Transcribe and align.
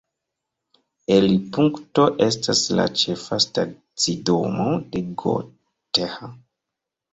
Elirpunkto 1.15 2.05
estas 2.29 2.63
la 2.79 2.87
ĉefa 3.03 3.39
stacidomo 3.47 4.67
de 4.97 5.05
Gotha. 5.25 6.35